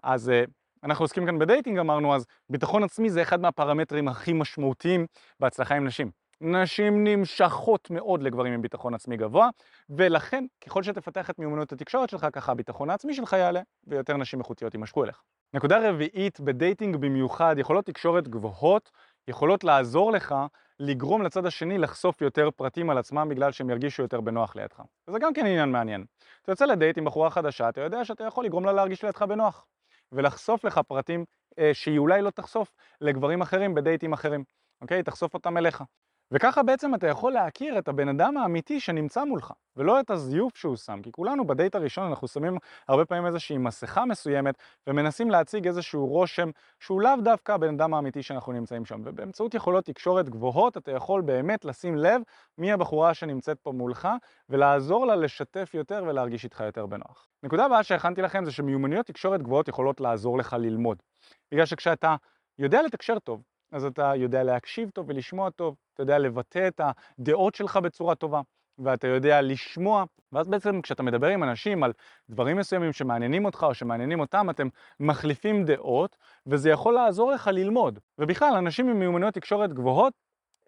אז 0.04 0.30
אה, 0.30 0.44
אנחנו 0.84 1.04
עוסקים 1.04 1.26
כאן 1.26 1.40
ב 1.40 1.46
dating 1.46 1.80
אמרנו, 1.80 2.16
אז 2.16 2.26
ביטחון 2.50 2.84
עצמי 2.84 3.10
זה 3.10 3.22
אחד 3.22 3.42
מהפרמטרים 3.42 4.08
הכי 4.08 4.34
משמעותיים 4.34 5.06
בהצלחה 5.40 5.76
עם 5.76 5.88
נשים. 5.88 6.21
נשים 6.42 7.04
נמשכות 7.04 7.90
מאוד 7.90 8.24
לגברים 8.24 8.54
עם 8.54 8.62
ביטחון 8.62 8.94
עצמי 8.94 9.18
גבוה, 9.18 9.50
ולכן 9.90 10.46
ככל 10.62 10.84
שתפתח 10.84 11.30
את 11.30 11.40
מיומנות 11.40 11.72
התקשורת 11.72 12.10
שלך, 12.10 12.28
ככה 12.34 12.52
הביטחון 12.52 12.90
העצמי 12.90 13.14
שלך 13.14 13.34
יעלה, 13.34 13.62
ויותר 13.88 14.18
נשים 14.18 14.40
איכותיות 14.40 14.74
יימשכו 14.74 15.04
אליך. 15.04 15.22
נקודה 15.54 15.90
רביעית, 15.90 16.40
בדייטינג 16.40 16.96
במיוחד, 16.96 17.56
יכולות 17.58 17.86
תקשורת 17.86 18.28
גבוהות 18.28 18.92
יכולות 19.28 19.64
לעזור 19.64 20.12
לך 20.12 20.36
לגרום 20.80 21.22
לצד 21.22 21.46
השני 21.46 21.78
לחשוף 21.78 22.22
יותר 22.22 22.50
פרטים 22.52 22.90
על 22.90 22.98
עצמם 22.98 23.28
בגלל 23.30 23.52
שהם 23.52 23.70
ירגישו 23.70 24.02
יותר 24.02 24.22
בנוח 24.22 24.56
לידך. 24.56 24.82
וזה 25.08 25.20
גם 25.20 25.34
כן 25.34 25.46
עניין 25.46 25.72
מעניין. 25.72 26.06
אתה 26.42 26.52
יוצא 26.52 26.66
לדייט 26.66 26.98
עם 26.98 27.06
בחורה 27.06 27.30
חדשה, 27.30 27.70
אתה 27.70 27.82
יודע 27.82 28.06
שאתה 28.06 28.24
יכול 28.24 28.46
לגרום 28.46 28.66
לה 28.66 28.74
להרגיש 28.74 29.04
לידך 29.04 29.22
בנוח. 29.22 29.66
ולחשוף 30.12 30.64
לך 30.64 30.80
פרטים 30.88 31.26
אה, 31.60 31.74
שהיא 31.74 32.00
אולי 32.00 32.22
לא 32.22 32.30
תחשוף 32.30 32.74
לגברים 33.02 33.42
אחרים 33.42 33.74
בדייטים 33.76 34.14
אחרים, 34.14 34.44
אוקיי? 34.82 35.04
תחשוף 35.04 35.34
אותם 35.34 35.58
אליך. 35.58 35.84
וככה 36.32 36.64
בעצם 36.64 36.96
אתה 36.96 37.08
יכול 37.08 37.34
להכיר 37.34 37.78
את 37.78 37.88
הבן 37.88 38.10
אדם 38.10 38.38
האמיתי 38.38 38.80
שנמצא 38.80 39.24
מולך, 39.24 39.54
ולא 39.76 40.00
את 40.00 40.10
הזיוף 40.10 40.58
שהוא 40.58 40.76
שם, 40.76 41.00
כי 41.04 41.12
כולנו 41.12 41.48
בדייט 41.48 41.76
הראשון 41.76 42.08
אנחנו 42.08 42.28
שמים 42.28 42.58
הרבה 42.88 43.06
פעמים 43.06 43.26
איזושהי 43.26 43.58
מסכה 43.58 44.06
מסוימת, 44.06 44.56
ומנסים 44.88 45.32
להציג 45.32 45.68
איזשהו 45.68 46.08
רושם 46.08 46.50
שהוא 46.80 47.02
לאו 47.02 47.22
דווקא 47.24 47.52
הבן 47.52 47.74
אדם 47.74 47.94
האמיתי 47.94 48.24
שאנחנו 48.24 48.52
נמצאים 48.52 48.86
שם, 48.86 49.02
ובאמצעות 49.06 49.54
יכולות 49.54 49.86
תקשורת 49.86 50.30
גבוהות 50.30 50.78
אתה 50.78 50.92
יכול 50.92 51.22
באמת 51.22 51.66
לשים 51.66 51.96
לב 51.96 52.22
מי 52.58 52.72
הבחורה 52.72 53.14
שנמצאת 53.14 53.60
פה 53.60 53.72
מולך, 53.72 54.08
ולעזור 54.50 55.06
לה 55.06 55.16
לשתף 55.16 55.72
יותר 55.74 56.04
ולהרגיש 56.08 56.44
איתך 56.44 56.64
יותר 56.66 56.86
בנוח. 56.86 57.28
נקודה 57.44 57.66
הבאה 57.66 57.84
שהכנתי 57.84 58.22
לכם 58.22 58.46
זה 58.46 58.52
שמיומנויות 58.52 59.06
תקשורת 59.06 59.44
גבוהות 59.44 59.68
יכולות 59.68 60.02
לעזור 60.02 60.38
לך 60.38 60.56
ללמוד. 60.60 61.04
בגלל 61.52 61.66
שכשאתה 61.66 62.16
יודע 62.60 62.82
לתקשר 62.82 63.20
טוב, 63.20 63.42
אז 63.72 63.86
אתה 63.86 64.14
יודע 64.16 64.44
להקשיב 64.44 64.90
טוב 64.90 65.10
ולשמוע 65.10 65.50
טוב, 65.50 65.76
אתה 65.94 66.04
יודע 66.04 66.18
לבטא 66.18 66.68
את 66.68 66.82
הדעות 67.20 67.56
שלך 67.56 67.78
בצורה 67.78 68.16
טובה, 68.16 68.42
ואתה 68.80 69.08
יודע 69.08 69.42
לשמוע, 69.42 70.04
ואז 70.32 70.48
בעצם 70.48 70.82
כשאתה 70.82 71.04
מדבר 71.04 71.28
עם 71.28 71.44
אנשים 71.44 71.84
על 71.84 71.94
דברים 72.30 72.58
מסוימים 72.58 72.94
שמעניינים 72.94 73.46
אותך 73.46 73.64
או 73.64 73.74
שמעניינים 73.74 74.20
אותם, 74.20 74.50
אתם 74.50 74.68
מחליפים 75.00 75.66
דעות, 75.66 76.18
וזה 76.46 76.70
יכול 76.70 76.94
לעזור 76.94 77.32
לך 77.32 77.48
ללמוד. 77.48 78.00
ובכלל, 78.18 78.54
אנשים 78.58 78.90
עם 78.90 79.00
מיומנויות 79.00 79.34
תקשורת 79.34 79.74
גבוהות 79.74 80.14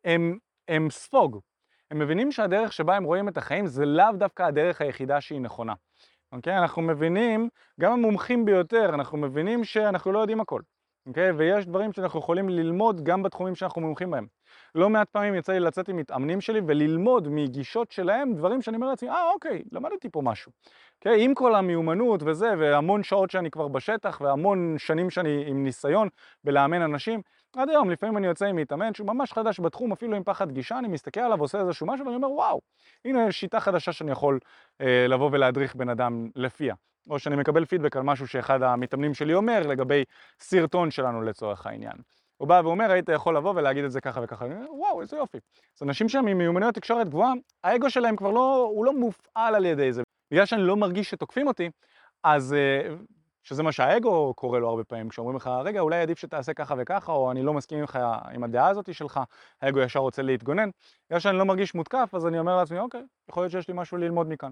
הם, 0.05 0.37
הם 0.67 0.89
ספוג. 0.89 1.39
הם 1.91 1.99
מבינים 1.99 2.31
שהדרך 2.31 2.73
שבה 2.73 2.95
הם 2.95 3.03
רואים 3.03 3.27
את 3.27 3.37
החיים 3.37 3.67
זה 3.67 3.85
לאו 3.85 4.11
דווקא 4.17 4.43
הדרך 4.43 4.81
היחידה 4.81 5.21
שהיא 5.21 5.41
נכונה. 5.41 5.73
אוקיי? 6.31 6.57
אנחנו 6.57 6.81
מבינים, 6.81 7.49
גם 7.79 7.91
המומחים 7.91 8.45
ביותר, 8.45 8.89
אנחנו 8.93 9.17
מבינים 9.17 9.63
שאנחנו 9.63 10.11
לא 10.11 10.19
יודעים 10.19 10.41
הכל. 10.41 10.61
אוקיי? 11.07 11.31
ויש 11.31 11.65
דברים 11.65 11.93
שאנחנו 11.93 12.19
יכולים 12.19 12.49
ללמוד 12.49 13.03
גם 13.03 13.23
בתחומים 13.23 13.55
שאנחנו 13.55 13.81
מומחים 13.81 14.11
בהם. 14.11 14.27
לא 14.75 14.89
מעט 14.89 15.09
פעמים 15.09 15.35
יצא 15.35 15.53
לי 15.53 15.59
לצאת 15.59 15.89
עם 15.89 15.97
מתאמנים 15.97 16.41
שלי 16.41 16.61
וללמוד 16.67 17.27
מגישות 17.27 17.91
שלהם 17.91 18.33
דברים 18.33 18.61
שאני 18.61 18.75
אומר 18.75 18.87
לעצמי, 18.87 19.09
אה 19.09 19.31
אוקיי, 19.33 19.63
למדתי 19.71 20.09
פה 20.09 20.21
משהו. 20.21 20.51
אוקיי? 20.97 21.23
עם 21.23 21.33
כל 21.33 21.55
המיומנות 21.55 22.23
וזה, 22.25 22.53
והמון 22.59 23.03
שעות 23.03 23.31
שאני 23.31 23.51
כבר 23.51 23.67
בשטח, 23.67 24.21
והמון 24.21 24.75
שנים 24.77 25.09
שאני 25.09 25.43
עם 25.47 25.63
ניסיון 25.63 26.07
בלאמן 26.43 26.81
אנשים, 26.81 27.21
עד 27.55 27.69
היום 27.69 27.89
לפעמים 27.89 28.17
אני 28.17 28.27
יוצא 28.27 28.45
עם 28.45 28.55
מתאמן 28.55 28.93
שהוא 28.93 29.07
ממש 29.07 29.33
חדש 29.33 29.59
בתחום, 29.59 29.91
אפילו 29.91 30.15
עם 30.15 30.23
פחד 30.23 30.51
גישה, 30.51 30.79
אני 30.79 30.87
מסתכל 30.87 31.19
עליו 31.19 31.37
ועושה 31.37 31.59
איזשהו 31.59 31.87
משהו 31.87 32.05
ואני 32.05 32.15
אומר 32.15 32.31
וואו, 32.31 32.61
הנה 33.05 33.31
שיטה 33.31 33.59
חדשה 33.59 33.91
שאני 33.91 34.11
יכול 34.11 34.39
אה, 34.81 35.07
לבוא 35.09 35.29
ולהדריך 35.33 35.75
בן 35.75 35.89
אדם 35.89 36.29
לפיה. 36.35 36.75
או 37.09 37.19
שאני 37.19 37.35
מקבל 37.35 37.65
פידבק 37.65 37.97
על 37.97 38.03
משהו 38.03 38.27
שאחד 38.27 38.63
המתאמנים 38.63 39.13
שלי 39.13 39.33
אומר 39.33 39.67
לגבי 39.67 40.03
סרטון 40.39 40.91
שלנו 40.91 41.21
לצורך 41.21 41.67
העניין. 41.67 41.97
הוא 42.37 42.47
בא 42.47 42.61
ואומר, 42.63 42.91
היית 42.91 43.09
יכול 43.09 43.37
לבוא 43.37 43.53
ולהגיד 43.55 43.83
את 43.83 43.91
זה 43.91 44.01
ככה 44.01 44.21
וככה, 44.23 44.45
וואו, 44.69 45.01
איזה 45.01 45.17
יופי. 45.17 45.37
אז 45.77 45.83
אנשים 45.83 46.09
שם 46.09 46.27
עם 46.27 46.37
מיומנויות 46.37 46.75
תקשורת 46.75 47.09
גבוהה, 47.09 47.33
האגו 47.63 47.89
שלהם 47.89 48.15
כבר 48.15 48.31
לא, 48.31 48.69
הוא 48.73 48.85
לא 48.85 48.93
מופעל 48.93 49.55
על 49.55 49.65
ידי 49.65 49.93
זה. 49.93 50.03
בגלל 50.31 50.45
שאני 50.45 50.61
לא 50.61 50.77
מרגיש 50.77 51.09
שתוקפים 51.09 51.47
אותי, 51.47 51.69
אז 52.23 52.53
אה, 52.53 52.95
שזה 53.43 53.63
מה 53.63 53.71
שהאגו 53.71 54.33
קורא 54.33 54.59
לו 54.59 54.69
הרבה 54.69 54.83
פעמים, 54.83 55.09
כשאומרים 55.09 55.37
לך, 55.37 55.49
רגע, 55.63 55.79
אולי 55.79 56.01
עדיף 56.01 56.19
שתעשה 56.19 56.53
ככה 56.53 56.75
וככה, 56.77 57.11
או 57.11 57.31
אני 57.31 57.43
לא 57.43 57.53
מסכים 57.53 57.81
איתך 57.81 57.99
עם 58.33 58.43
הדעה 58.43 58.67
הזאת 58.67 58.93
שלך, 58.93 59.19
האגו 59.61 59.79
ישר 59.79 59.99
רוצה 59.99 60.21
להתגונן. 60.21 60.69
בגלל 61.09 61.19
שאני 61.19 61.37
לא 61.37 61.45
מרגיש 61.45 61.75
מותקף, 61.75 62.09
אז 62.13 62.27
אני 62.27 62.39
אומר 62.39 62.57
לעצמי, 62.57 62.79
אוקיי, 62.79 63.01
יכול 63.29 63.43
להיות 63.43 63.51
שיש 63.51 63.67
לי 63.67 63.73
משהו 63.77 63.97
ללמוד 63.97 64.27
מכאן. 64.29 64.51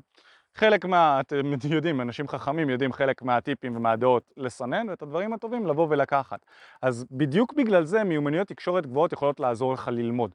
חלק 0.55 0.85
מה... 0.85 1.19
אתם 1.19 1.51
יודעים, 1.69 2.01
אנשים 2.01 2.27
חכמים 2.27 2.69
יודעים 2.69 2.93
חלק 2.93 3.21
מהטיפים 3.21 3.75
ומהדעות 3.75 4.23
לסנן, 4.37 4.89
ואת 4.89 5.01
הדברים 5.01 5.33
הטובים 5.33 5.67
לבוא 5.67 5.87
ולקחת. 5.89 6.45
אז 6.81 7.05
בדיוק 7.11 7.53
בגלל 7.53 7.83
זה 7.83 8.03
מיומנויות 8.03 8.47
תקשורת 8.47 8.85
גבוהות 8.85 9.13
יכולות 9.13 9.39
לעזור 9.39 9.73
לך 9.73 9.87
ללמוד. 9.87 10.31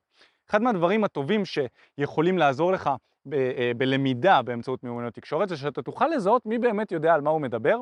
אחד 0.51 0.63
מהדברים 0.63 1.05
הטובים 1.05 1.43
שיכולים 1.45 2.39
לעזור 2.39 2.73
לך 2.73 2.91
ב- 3.27 3.35
אה, 3.35 3.73
בלמידה 3.77 4.43
באמצעות 4.43 4.85
מיומנויות 4.85 5.15
תקשורת 5.15 5.49
זה 5.49 5.57
שאתה 5.57 5.83
תוכל 5.83 6.09
לזהות 6.09 6.47
מי 6.47 6.59
באמת 6.59 6.93
יודע 6.93 7.15
על 7.15 7.21
מה 7.21 7.31
הוא 7.31 7.41
מדבר 7.41 7.79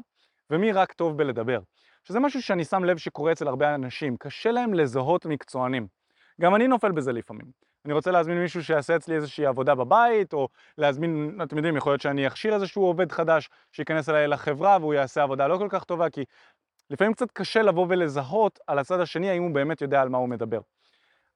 ומי 0.51 0.73
רק 0.73 0.93
טוב 0.93 1.19
בלדבר. 1.19 1.61
שזה 2.05 2.21
משהו 2.21 2.43
שאני 2.43 2.65
שם 2.65 2.85
לב 2.85 2.97
שקורה 2.97 3.33
אצל 3.33 3.49
הרבה 3.49 3.75
אנשים, 3.75 4.17
קשה 4.17 4.51
להם 4.51 4.75
לזהות 4.75 5.27
מקצוענים. 5.27 5.87
גם 6.41 6.55
אני 6.55 6.69
נופל 6.69 6.93
בזה 6.93 7.13
לפעמים. 7.13 7.47
אני 7.85 7.93
רוצה 7.93 8.11
להזמין 8.11 8.39
מישהו 8.39 8.65
שיעשה 8.65 8.97
אצלי 8.97 9.15
איזושהי 9.15 9.47
עבודה 9.47 9.75
בבית, 9.75 10.33
או 10.33 10.49
להזמין, 10.79 11.39
אתם 11.43 11.57
יודעים, 11.57 11.77
יכול 11.77 11.93
להיות 11.93 12.01
שאני 12.01 12.27
אכשיר 12.27 12.55
איזשהו 12.55 12.83
עובד 12.83 13.13
חדש 13.13 13.49
שייכנס 13.73 14.09
אליי 14.09 14.29
לחברה 14.29 14.79
והוא 14.81 14.95
יעשה 14.95 15.23
עבודה 15.23 15.47
לא 15.47 15.59
כל 15.59 15.69
כך 15.71 15.85
טובה, 15.85 16.11
כי 16.11 16.25
לפעמים 16.91 17.15
קצת 17.15 17.31
קשה 17.31 17.63
לבוא 17.63 17.87
ולזהות 17.89 18.59
על 18.67 18.79
הצד 18.79 19.01
השני 19.01 19.31
האם 19.31 19.43
הוא 19.43 19.55
באמת 19.55 19.81
יודע 19.81 20.03
על 20.03 20.09
מה 20.09 20.19
הוא 20.19 20.29
מדבר. 20.29 20.61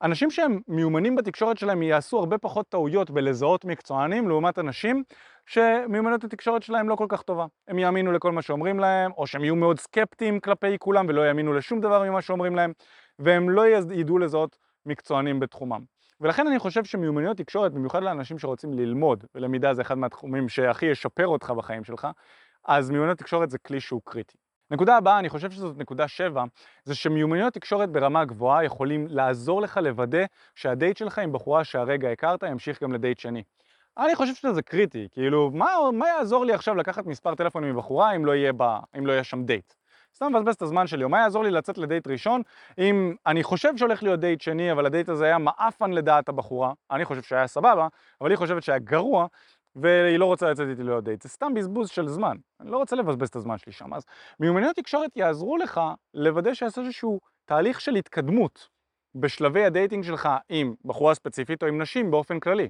אנשים 0.02 0.30
שהם 0.30 0.60
מיומנים 0.68 1.16
בתקשורת 1.16 1.58
שלהם 1.58 1.82
יעשו 1.82 2.18
הרבה 2.18 2.38
פחות 2.38 2.68
טעויות 2.68 3.10
בלזהות 3.10 3.64
מקצוענים 3.64 4.28
לעומת 4.28 4.58
אנשים 4.58 5.02
שמיומנות 5.46 6.24
התקשורת 6.24 6.62
שלהם 6.62 6.88
לא 6.88 6.96
כל 6.96 7.06
כך 7.08 7.22
טובה. 7.22 7.46
הם 7.68 7.78
יאמינו 7.78 8.12
לכל 8.12 8.32
מה 8.32 8.42
שאומרים 8.42 8.80
להם, 8.80 9.10
או 9.16 9.26
שהם 9.26 9.44
יהיו 9.44 9.56
מאוד 9.56 9.78
סקפטיים 9.78 10.40
כלפי 10.40 10.78
כולם 10.78 11.06
ולא 11.08 11.28
יאמינו 11.28 11.52
לשום 11.52 11.80
דבר 11.80 12.02
ממה 12.02 12.22
שאומרים 12.22 12.54
להם, 12.56 12.72
והם 13.18 13.50
לא 13.50 13.62
ידעו 13.92 14.18
לזהות 14.18 14.58
מקצוענים 14.86 15.40
בתחומם. 15.40 15.97
ולכן 16.20 16.46
אני 16.46 16.58
חושב 16.58 16.84
שמיומנויות 16.84 17.36
תקשורת, 17.36 17.72
במיוחד 17.72 18.02
לאנשים 18.02 18.38
שרוצים 18.38 18.72
ללמוד, 18.72 19.24
ולמידה 19.34 19.74
זה 19.74 19.82
אחד 19.82 19.98
מהתחומים 19.98 20.48
שהכי 20.48 20.86
ישפר 20.86 21.26
אותך 21.26 21.50
בחיים 21.50 21.84
שלך, 21.84 22.06
אז 22.64 22.90
מיומנויות 22.90 23.18
תקשורת 23.18 23.50
זה 23.50 23.58
כלי 23.58 23.80
שהוא 23.80 24.00
קריטי. 24.04 24.38
נקודה 24.70 24.96
הבאה, 24.96 25.18
אני 25.18 25.28
חושב 25.28 25.50
שזאת 25.50 25.78
נקודה 25.78 26.08
שבע, 26.08 26.44
זה 26.84 26.94
שמיומנויות 26.94 27.54
תקשורת 27.54 27.90
ברמה 27.92 28.24
גבוהה 28.24 28.64
יכולים 28.64 29.06
לעזור 29.10 29.62
לך 29.62 29.80
לוודא 29.82 30.24
שהדייט 30.54 30.96
שלך 30.96 31.18
עם 31.18 31.32
בחורה 31.32 31.64
שהרגע 31.64 32.10
הכרת 32.10 32.42
ימשיך 32.42 32.82
גם 32.82 32.92
לדייט 32.92 33.18
שני. 33.18 33.42
אני 33.98 34.14
חושב 34.14 34.34
שזה 34.34 34.62
קריטי, 34.62 35.08
כאילו, 35.10 35.50
מה, 35.50 35.66
מה 35.92 36.08
יעזור 36.08 36.44
לי 36.44 36.52
עכשיו 36.52 36.74
לקחת 36.74 37.06
מספר 37.06 37.34
טלפון 37.34 37.64
מבחורה 37.64 38.16
אם 38.16 38.24
לא 38.24 38.32
יהיה, 38.34 38.52
בה, 38.52 38.80
אם 38.98 39.06
לא 39.06 39.12
יהיה 39.12 39.24
שם 39.24 39.44
דייט? 39.44 39.77
סתם 40.18 40.32
מבזבז 40.32 40.54
את 40.54 40.62
הזמן 40.62 40.86
שלי, 40.86 41.04
או 41.04 41.08
מה 41.08 41.18
יעזור 41.18 41.44
לי 41.44 41.50
לצאת 41.50 41.78
לדייט 41.78 42.06
ראשון? 42.06 42.42
אם 42.78 43.14
אני 43.26 43.42
חושב 43.42 43.76
שהולך 43.76 44.02
להיות 44.02 44.20
דייט 44.20 44.40
שני, 44.40 44.72
אבל 44.72 44.86
הדייט 44.86 45.08
הזה 45.08 45.24
היה 45.24 45.38
מעפן 45.38 45.90
לדעת 45.90 46.28
הבחורה, 46.28 46.72
אני 46.90 47.04
חושב 47.04 47.22
שהיה 47.22 47.46
סבבה, 47.46 47.88
אבל 48.20 48.30
היא 48.30 48.36
חושבת 48.36 48.62
שהיה 48.62 48.78
גרוע, 48.78 49.26
והיא 49.76 50.18
לא 50.18 50.24
רוצה 50.24 50.50
לצאת 50.50 50.68
איתי 50.68 50.82
להיות 50.82 51.04
דייט, 51.04 51.22
זה 51.22 51.28
סתם 51.28 51.54
בזבוז 51.54 51.88
של 51.88 52.08
זמן, 52.08 52.36
אני 52.60 52.70
לא 52.70 52.76
רוצה 52.76 52.96
לבזבז 52.96 53.28
את 53.28 53.36
הזמן 53.36 53.58
שלי 53.58 53.72
שם, 53.72 53.94
אז 53.94 54.04
מיומנויות 54.40 54.76
תקשורת 54.76 55.16
יעזרו 55.16 55.56
לך 55.56 55.80
לוודא 56.14 56.54
שיעשה 56.54 56.80
איזשהו 56.80 57.20
תהליך 57.44 57.80
של 57.80 57.94
התקדמות 57.94 58.68
בשלבי 59.14 59.64
ה 59.64 59.70
dating 59.70 60.04
שלך 60.04 60.28
עם 60.48 60.74
בחורה 60.84 61.14
ספציפית 61.14 61.62
או 61.62 61.68
עם 61.68 61.82
נשים 61.82 62.10
באופן 62.10 62.40
כללי. 62.40 62.68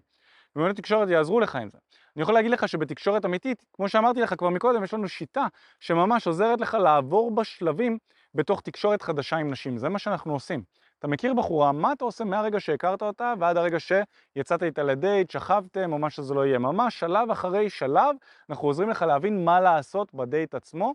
מיומנויות 0.57 0.77
תקשורת 0.77 1.09
יעזרו 1.09 1.41
לך 1.41 1.57
עם 1.57 1.71
זה. 1.71 1.79
אני 2.17 2.23
יכול 2.23 2.35
להגיד 2.35 2.51
לך 2.51 2.69
שבתקשורת 2.69 3.25
אמיתית, 3.25 3.63
כמו 3.73 3.89
שאמרתי 3.89 4.21
לך 4.21 4.35
כבר 4.39 4.49
מקודם, 4.49 4.85
יש 4.85 4.95
לנו 4.95 5.09
שיטה 5.09 5.47
שממש 5.81 6.27
עוזרת 6.27 6.61
לך 6.61 6.75
לעבור 6.75 7.35
בשלבים 7.35 7.99
בתוך 8.35 8.61
תקשורת 8.61 9.03
חדשה 9.03 9.37
עם 9.37 9.51
נשים, 9.51 9.79
זה 9.79 9.89
מה 9.89 9.99
שאנחנו 9.99 10.33
עושים. 10.33 10.63
אתה 10.99 11.09
מכיר 11.09 11.35
בחורה, 11.35 11.73
מה 11.73 11.93
אתה 11.93 12.05
עושה 12.05 12.25
מהרגע 12.25 12.61
שהכרת 12.61 13.03
אותה 13.03 13.35
ועד 13.39 13.57
הרגע 13.57 13.79
שיצאת 13.81 14.63
איתה 14.63 14.83
לדייט, 14.83 15.31
שכבתם 15.31 15.93
או 15.93 15.99
מה 15.99 16.11
שזה 16.11 16.35
לא 16.35 16.47
יהיה. 16.47 16.59
ממש 16.59 17.01
שלב 17.01 17.31
אחרי 17.31 17.71
שלב 17.71 18.17
אנחנו 18.51 18.69
עוזרים 18.69 18.91
לך 18.91 19.03
להבין 19.03 19.45
מה 19.45 19.61
לעשות 19.61 20.15
בדייט 20.15 20.55
עצמו 20.55 20.95